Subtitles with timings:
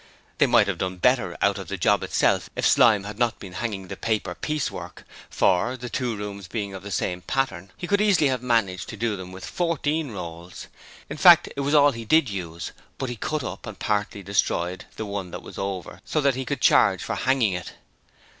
[0.39, 3.53] They might have done better out of the job itself if Slyme had not been
[3.53, 7.85] hanging the paper piece work, for, the two rooms being of the same pattern, he
[7.85, 10.65] could easily have managed to do them with fourteen rolls;
[11.07, 14.85] in fact, that was all he did use, but he cut up and partly destroyed
[14.95, 17.73] the one that was over so that he could charge for hanging it.